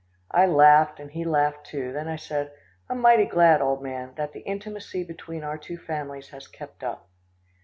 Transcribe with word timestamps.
I 0.31 0.47
laughed, 0.47 0.99
and 0.99 1.11
he 1.11 1.23
laughed 1.25 1.67
too; 1.67 1.93
then 1.93 2.07
I 2.07 2.15
said, 2.15 2.51
"I'm 2.89 2.99
mighty 3.01 3.25
glad, 3.25 3.61
old 3.61 3.83
man, 3.83 4.15
that 4.15 4.33
the 4.33 4.39
intimacy 4.39 5.03
between 5.03 5.43
our 5.43 5.59
two 5.59 5.77
families 5.77 6.29
has 6.29 6.47
kept 6.47 6.83
up." 6.83 7.07